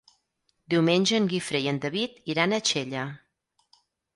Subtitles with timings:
[0.73, 3.05] Diumenge en Guifré i en David iran a Xella.